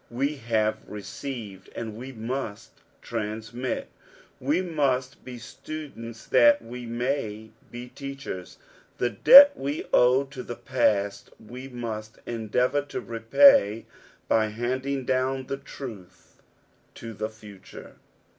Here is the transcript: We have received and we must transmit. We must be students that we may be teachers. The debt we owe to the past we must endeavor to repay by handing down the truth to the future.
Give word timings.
We 0.09 0.37
have 0.37 0.79
received 0.87 1.69
and 1.75 1.95
we 1.95 2.11
must 2.11 2.71
transmit. 3.03 3.87
We 4.39 4.59
must 4.59 5.23
be 5.23 5.37
students 5.37 6.25
that 6.25 6.59
we 6.59 6.87
may 6.87 7.51
be 7.69 7.89
teachers. 7.89 8.57
The 8.97 9.11
debt 9.11 9.55
we 9.55 9.85
owe 9.93 10.23
to 10.23 10.41
the 10.41 10.55
past 10.55 11.29
we 11.39 11.67
must 11.67 12.17
endeavor 12.25 12.81
to 12.81 12.99
repay 12.99 13.85
by 14.27 14.47
handing 14.47 15.05
down 15.05 15.45
the 15.45 15.57
truth 15.57 16.41
to 16.95 17.13
the 17.13 17.29
future. 17.29 17.97